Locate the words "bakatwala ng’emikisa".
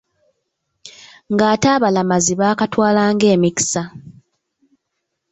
2.41-3.81